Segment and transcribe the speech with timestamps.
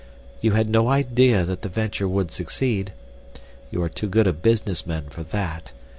[0.41, 2.91] You had no idea that the venture would succeed.
[3.69, 5.73] You are too good a businessman for that.